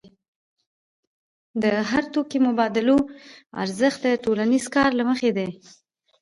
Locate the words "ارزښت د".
3.63-4.07